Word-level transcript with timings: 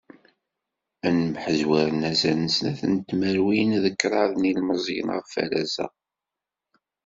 Ad 1.07 1.15
mḥezwaren 1.31 2.07
azal 2.11 2.37
n 2.39 2.47
snat 2.55 2.81
tmerwin 3.09 3.71
d 3.83 3.85
kraḍ, 4.01 4.31
n 4.35 4.47
yilmeẓyen 4.47 5.07
ɣef 5.15 5.29
warraz-a. 5.35 5.87